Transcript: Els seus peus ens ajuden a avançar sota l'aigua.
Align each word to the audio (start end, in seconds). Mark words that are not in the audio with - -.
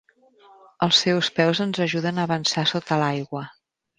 Els 0.85 1.01
seus 1.05 1.29
peus 1.41 1.61
ens 1.67 1.81
ajuden 1.85 2.17
a 2.17 2.25
avançar 2.29 2.65
sota 2.73 3.01
l'aigua. 3.03 3.47